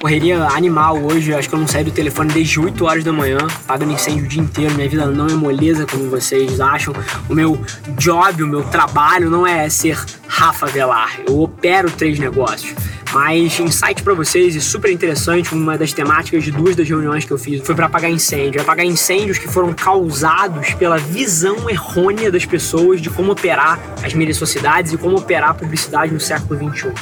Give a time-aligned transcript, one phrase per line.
[0.00, 3.36] Correria animal hoje, acho que eu não saí do telefone desde 8 horas da manhã,
[3.66, 4.74] pagando incêndio o dia inteiro.
[4.74, 6.94] Minha vida não é moleza como vocês acham.
[7.28, 7.60] O meu
[7.98, 11.20] job, o meu trabalho não é ser Rafa Velar.
[11.28, 12.74] Eu opero três negócios.
[13.12, 17.30] Mas insight para vocês e super interessante, uma das temáticas de duas das reuniões que
[17.30, 18.62] eu fiz foi para apagar incêndio.
[18.62, 24.38] Apagar incêndios que foram causados pela visão errônea das pessoas de como operar as mídias
[24.38, 26.94] sociedades e como operar a publicidade no século XXI.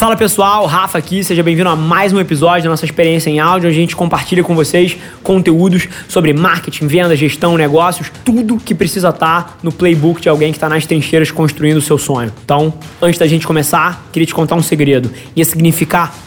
[0.00, 3.68] Fala pessoal, Rafa aqui, seja bem-vindo a mais um episódio da nossa experiência em áudio.
[3.68, 9.58] A gente compartilha com vocês conteúdos sobre marketing, venda, gestão, negócios, tudo que precisa estar
[9.62, 12.32] no playbook de alguém que está nas trincheiras construindo o seu sonho.
[12.42, 12.72] Então,
[13.02, 15.10] antes da gente começar, queria te contar um segredo.
[15.36, 16.14] Ia significar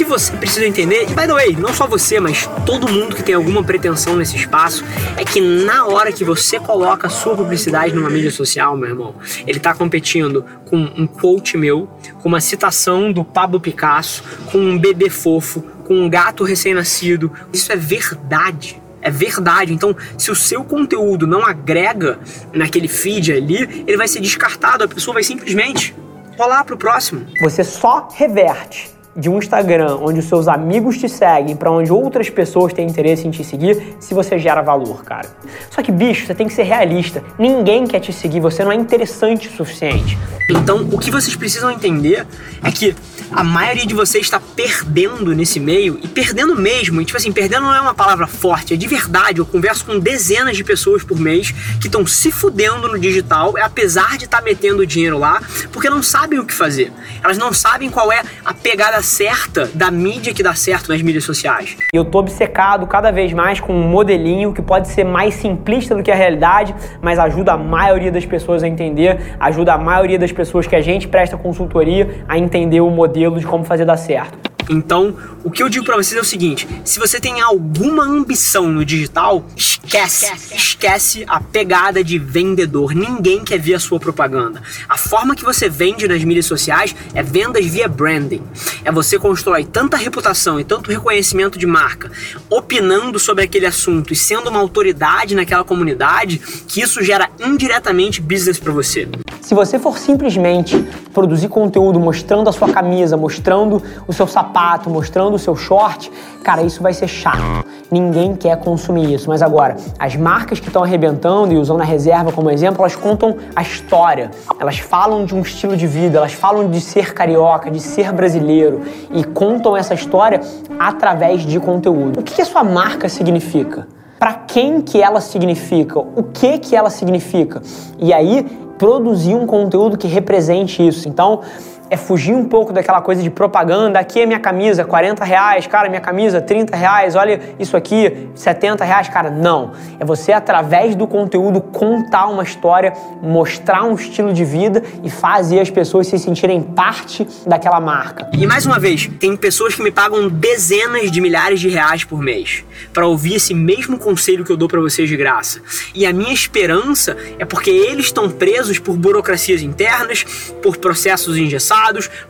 [0.00, 3.14] O que você precisa entender, e by the way, não só você, mas todo mundo
[3.14, 4.82] que tem alguma pretensão nesse espaço,
[5.14, 9.14] é que na hora que você coloca a sua publicidade numa mídia social, meu irmão,
[9.46, 11.86] ele está competindo com um quote meu,
[12.22, 17.30] com uma citação do Pablo Picasso, com um bebê fofo, com um gato recém-nascido.
[17.52, 18.80] Isso é verdade.
[19.02, 19.74] É verdade.
[19.74, 22.18] Então, se o seu conteúdo não agrega
[22.54, 24.82] naquele feed ali, ele vai ser descartado.
[24.82, 25.94] A pessoa vai simplesmente
[26.38, 27.26] rolar pro próximo.
[27.42, 32.30] Você só reverte de um Instagram onde os seus amigos te seguem para onde outras
[32.30, 35.28] pessoas têm interesse em te seguir se você gera valor, cara.
[35.70, 37.22] Só que, bicho, você tem que ser realista.
[37.38, 40.16] Ninguém quer te seguir, você não é interessante o suficiente.
[40.48, 42.26] Então, o que vocês precisam entender
[42.62, 42.94] é que
[43.30, 47.00] a maioria de vocês está perdendo nesse meio e perdendo mesmo.
[47.00, 49.38] E, tipo assim, perdendo não é uma palavra forte, é de verdade.
[49.38, 54.18] Eu converso com dezenas de pessoas por mês que estão se fudendo no digital, apesar
[54.18, 55.40] de estar tá metendo dinheiro lá,
[55.72, 56.92] porque não sabem o que fazer.
[57.22, 61.24] Elas não sabem qual é a pegada certa da mídia que dá certo nas mídias
[61.24, 61.76] sociais.
[61.92, 66.02] Eu tô obcecado cada vez mais com um modelinho que pode ser mais simplista do
[66.02, 70.32] que a realidade, mas ajuda a maioria das pessoas a entender, ajuda a maioria das
[70.32, 73.96] pessoas que a gente presta consultoria a entender o modelo modelo de como fazer dar
[73.96, 74.49] certo.
[74.72, 78.68] Então, o que eu digo para vocês é o seguinte: se você tem alguma ambição
[78.68, 82.94] no digital, esquece, esquece a pegada de vendedor.
[82.94, 84.62] Ninguém quer ver a sua propaganda.
[84.88, 88.44] A forma que você vende nas mídias sociais é vendas via branding.
[88.84, 92.12] É você constrói tanta reputação e tanto reconhecimento de marca,
[92.48, 98.60] opinando sobre aquele assunto e sendo uma autoridade naquela comunidade, que isso gera indiretamente business
[98.60, 99.08] para você.
[99.50, 100.78] Se você for simplesmente
[101.12, 106.08] produzir conteúdo mostrando a sua camisa, mostrando o seu sapato, mostrando o seu short,
[106.44, 107.66] cara, isso vai ser chato.
[107.90, 109.28] Ninguém quer consumir isso.
[109.28, 113.38] Mas agora, as marcas que estão arrebentando e usando a reserva como exemplo, elas contam
[113.56, 114.30] a história.
[114.56, 118.82] Elas falam de um estilo de vida, elas falam de ser carioca, de ser brasileiro
[119.10, 120.40] e contam essa história
[120.78, 122.20] através de conteúdo.
[122.20, 123.88] O que a sua marca significa?
[124.16, 125.98] Para quem que ela significa?
[125.98, 127.60] O que que ela significa?
[127.98, 128.46] E aí
[128.80, 131.06] produzir um conteúdo que represente isso.
[131.06, 131.42] Então,
[131.90, 133.98] é fugir um pouco daquela coisa de propaganda.
[133.98, 138.84] Aqui é minha camisa, 40 reais, cara, minha camisa, 30 reais, olha isso aqui, 70
[138.84, 139.28] reais, cara.
[139.28, 139.72] Não.
[139.98, 145.58] É você, através do conteúdo, contar uma história, mostrar um estilo de vida e fazer
[145.58, 148.30] as pessoas se sentirem parte daquela marca.
[148.32, 152.22] E mais uma vez, tem pessoas que me pagam dezenas de milhares de reais por
[152.22, 155.60] mês para ouvir esse mesmo conselho que eu dou para vocês de graça.
[155.92, 160.24] E a minha esperança é porque eles estão presos por burocracias internas,
[160.62, 161.79] por processos engessados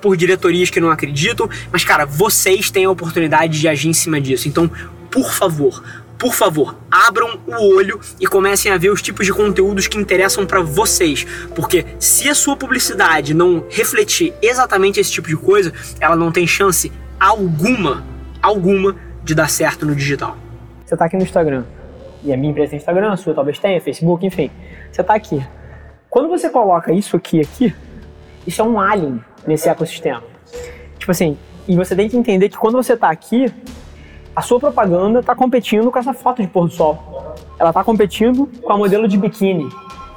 [0.01, 4.21] por diretorias que não acreditam, mas cara, vocês têm a oportunidade de agir em cima
[4.21, 4.49] disso.
[4.49, 4.71] Então,
[5.11, 5.83] por favor,
[6.21, 10.47] por favor, abram o olho e comecem a ver os tipos de conteúdos que interessam
[10.47, 16.15] para vocês, porque se a sua publicidade não refletir exatamente esse tipo de coisa, ela
[16.15, 18.05] não tem chance alguma,
[18.43, 18.95] alguma
[19.25, 20.37] de dar certo no digital.
[20.85, 21.65] Você está aqui no Instagram,
[22.23, 24.51] e a minha empresa tem Instagram, a sua talvez tenha, Facebook, enfim.
[24.93, 25.43] Você está aqui.
[26.11, 27.75] Quando você coloca isso aqui aqui,
[28.47, 30.23] isso é um alien nesse ecossistema.
[30.99, 33.53] Tipo assim, e você tem que entender que quando você está aqui,
[34.35, 37.35] a sua propaganda está competindo com essa foto de pôr do sol.
[37.59, 39.69] Ela está competindo com a modelo de biquíni.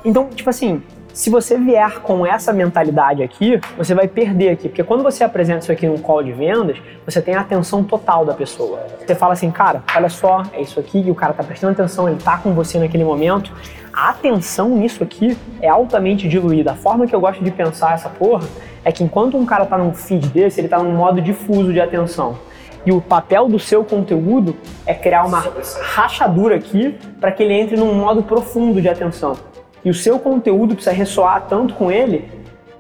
[0.05, 0.81] Então, tipo assim,
[1.13, 5.59] se você vier com essa mentalidade aqui, você vai perder aqui, porque quando você apresenta
[5.59, 8.79] isso aqui num call de vendas, você tem a atenção total da pessoa.
[9.05, 12.09] Você fala assim, cara, olha só, é isso aqui, e o cara tá prestando atenção,
[12.09, 13.53] ele tá com você naquele momento.
[13.93, 16.71] A atenção nisso aqui é altamente diluída.
[16.71, 18.47] A forma que eu gosto de pensar essa porra
[18.83, 21.79] é que enquanto um cara tá num feed desse, ele tá num modo difuso de
[21.79, 22.39] atenção.
[22.87, 25.45] E o papel do seu conteúdo é criar uma
[25.93, 29.52] rachadura aqui para que ele entre num modo profundo de atenção.
[29.83, 32.31] E o seu conteúdo precisa ressoar tanto com ele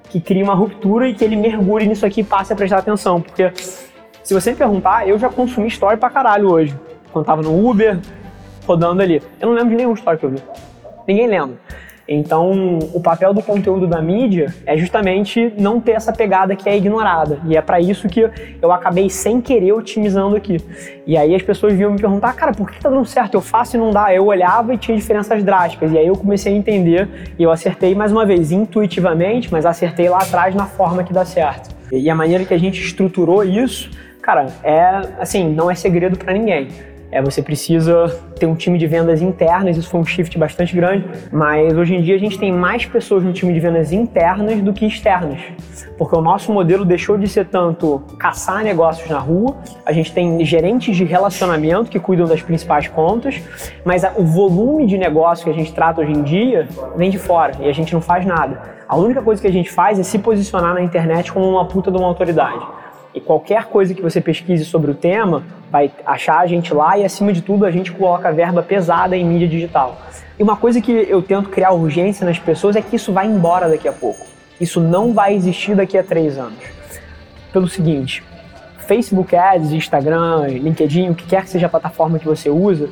[0.09, 3.19] que crie uma ruptura e que ele mergulhe nisso aqui e passe a prestar atenção.
[3.19, 3.51] Porque
[4.23, 6.77] se você me perguntar, eu já consumi story pra caralho hoje.
[7.11, 7.99] Quando tava no Uber,
[8.65, 9.21] rodando ali.
[9.39, 10.43] Eu não lembro de nenhum story que eu vi.
[11.07, 11.57] Ninguém lembra.
[12.07, 16.75] Então, o papel do conteúdo da mídia é justamente não ter essa pegada que é
[16.75, 17.39] ignorada.
[17.45, 18.29] E é para isso que
[18.61, 20.57] eu acabei sem querer otimizando aqui.
[21.07, 23.35] E aí as pessoas vinham me perguntar, cara, por que tá dando certo?
[23.35, 24.13] Eu faço e não dá.
[24.13, 25.91] Eu olhava e tinha diferenças drásticas.
[25.93, 30.09] E aí eu comecei a entender e eu acertei mais uma vez intuitivamente, mas acertei
[30.09, 31.73] lá atrás na forma que dá certo.
[31.91, 33.89] E a maneira que a gente estruturou isso,
[34.21, 36.67] cara, é assim, não é segredo para ninguém
[37.13, 38.07] é, você precisa
[38.39, 42.01] ter um time de vendas internas, isso foi um shift bastante grande, mas hoje em
[42.01, 45.39] dia a gente tem mais pessoas no time de vendas internas do que externas,
[45.95, 49.55] porque o nosso modelo deixou de ser tanto caçar negócios na rua,
[49.85, 53.39] a gente tem gerentes de relacionamento que cuidam das principais contas,
[53.85, 57.53] mas o volume de negócio que a gente trata hoje em dia vem de fora
[57.59, 58.73] e a gente não faz nada.
[58.87, 61.91] A única coisa que a gente faz é se posicionar na internet como uma puta
[61.91, 62.82] de uma autoridade.
[63.13, 67.05] E qualquer coisa que você pesquise sobre o tema, vai achar a gente lá e,
[67.05, 70.01] acima de tudo, a gente coloca verba pesada em mídia digital.
[70.37, 73.69] E uma coisa que eu tento criar urgência nas pessoas é que isso vai embora
[73.69, 74.25] daqui a pouco.
[74.59, 76.59] Isso não vai existir daqui a três anos.
[77.51, 78.23] Pelo seguinte,
[78.87, 82.89] Facebook Ads, Instagram, LinkedIn, o que quer que seja a plataforma que você usa,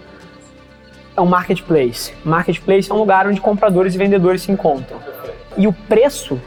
[1.15, 2.13] é um marketplace.
[2.23, 4.99] Marketplace é um lugar onde compradores e vendedores se encontram.
[5.57, 6.39] E o preço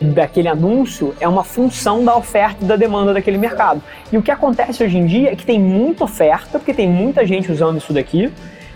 [0.00, 3.82] daquele anúncio é uma função da oferta e da demanda daquele mercado.
[4.12, 7.26] E o que acontece hoje em dia é que tem muita oferta, porque tem muita
[7.26, 8.30] gente usando isso daqui,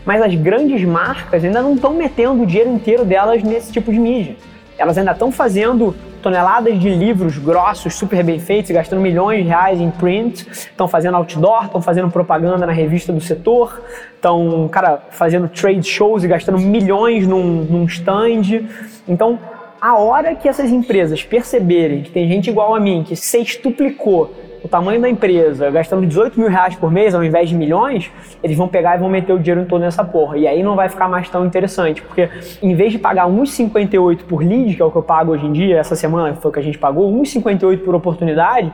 [0.04, 3.98] mas as grandes marcas ainda não estão metendo o dinheiro inteiro delas nesse tipo de
[3.98, 4.36] mídia.
[4.78, 9.80] Elas ainda estão fazendo toneladas de livros grossos, super bem feitos, gastando milhões de reais
[9.80, 13.82] em print, estão fazendo outdoor, estão fazendo propaganda na revista do setor,
[14.14, 18.66] estão, cara, fazendo trade shows e gastando milhões num, num stand.
[19.06, 19.38] Então,
[19.80, 24.68] a hora que essas empresas perceberem que tem gente igual a mim, que sextuplicou o
[24.68, 28.10] tamanho da empresa, gastando 18 mil reais por mês ao invés de milhões,
[28.42, 30.36] eles vão pegar e vão meter o dinheiro em todo nessa porra.
[30.36, 32.28] E aí não vai ficar mais tão interessante, porque
[32.62, 35.52] em vez de pagar 1,58 por lead, que é o que eu pago hoje em
[35.52, 38.70] dia, essa semana foi o que a gente pagou, 1,58 por oportunidade,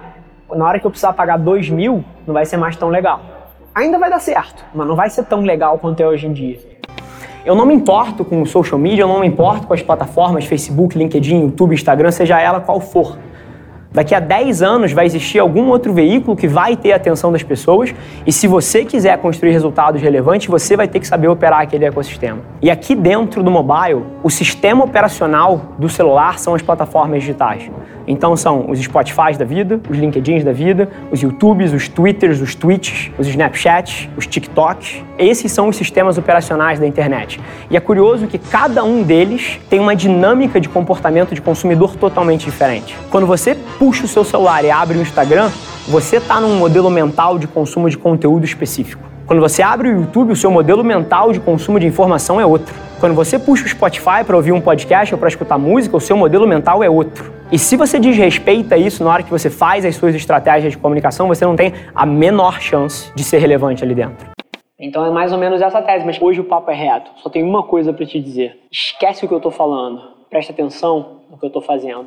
[0.52, 3.20] na hora que eu precisar pagar 2 mil, não vai ser mais tão legal.
[3.72, 6.58] Ainda vai dar certo, mas não vai ser tão legal quanto é hoje em dia.
[7.46, 10.44] Eu não me importo com o social media, eu não me importo com as plataformas
[10.46, 13.16] Facebook, LinkedIn, YouTube, Instagram, seja ela qual for.
[13.96, 17.42] Daqui a 10 anos vai existir algum outro veículo que vai ter a atenção das
[17.42, 17.94] pessoas
[18.26, 22.40] e se você quiser construir resultados relevantes, você vai ter que saber operar aquele ecossistema.
[22.60, 27.70] E aqui dentro do mobile, o sistema operacional do celular são as plataformas digitais.
[28.06, 32.54] Então são os Spotify da vida, os LinkedIns da vida, os YouTubes, os Twitters, os
[32.54, 35.02] Twitches, os Snapchats, os TikToks.
[35.18, 37.40] Esses são os sistemas operacionais da internet.
[37.68, 42.44] E é curioso que cada um deles tem uma dinâmica de comportamento de consumidor totalmente
[42.44, 42.96] diferente.
[43.10, 43.56] Quando você
[43.86, 45.48] puxa o seu celular e abre o Instagram,
[45.86, 49.08] você está num modelo mental de consumo de conteúdo específico.
[49.28, 52.74] Quando você abre o YouTube, o seu modelo mental de consumo de informação é outro.
[52.98, 56.16] Quando você puxa o Spotify para ouvir um podcast ou para escutar música, o seu
[56.16, 57.32] modelo mental é outro.
[57.52, 61.28] E se você desrespeita isso na hora que você faz as suas estratégias de comunicação,
[61.28, 64.30] você não tem a menor chance de ser relevante ali dentro.
[64.80, 67.08] Então é mais ou menos essa tese, mas hoje o papo é reto.
[67.22, 68.58] Só tem uma coisa para te dizer.
[68.68, 70.00] Esquece o que eu estou falando.
[70.28, 72.06] Presta atenção no que eu estou fazendo.